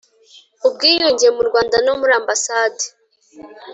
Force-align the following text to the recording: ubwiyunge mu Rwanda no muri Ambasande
ubwiyunge 0.67 1.27
mu 1.35 1.41
Rwanda 1.49 1.75
no 1.85 1.93
muri 1.99 2.13
Ambasande 2.19 2.85